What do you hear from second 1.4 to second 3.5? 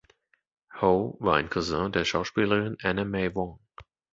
Cousin der Schauspielerin Anna May